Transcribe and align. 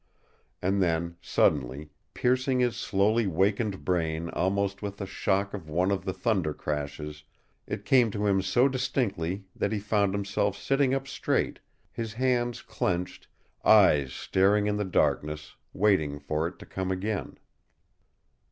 And 0.63 0.81
then, 0.81 1.17
suddenly, 1.21 1.91
piercing 2.15 2.59
his 2.59 2.75
slowly 2.75 3.27
wakening 3.27 3.81
brain 3.81 4.29
almost 4.31 4.81
with 4.81 4.97
the 4.97 5.05
shock 5.05 5.53
of 5.53 5.69
one 5.69 5.91
of 5.91 6.05
the 6.05 6.11
thunder 6.11 6.55
crashes, 6.55 7.23
it 7.67 7.85
came 7.85 8.09
to 8.09 8.25
him 8.25 8.41
so 8.41 8.67
distinctly 8.67 9.45
that 9.55 9.71
he 9.71 9.77
found 9.77 10.15
himself 10.15 10.57
sitting 10.57 10.95
up 10.95 11.07
straight, 11.07 11.59
his 11.91 12.13
hands 12.13 12.63
clenched, 12.63 13.27
eyes 13.63 14.11
staring 14.11 14.65
in 14.65 14.77
the 14.77 14.85
darkness, 14.85 15.55
waiting 15.71 16.17
for 16.17 16.47
it 16.47 16.57
to 16.57 16.65
come 16.65 16.89
again. 16.91 17.37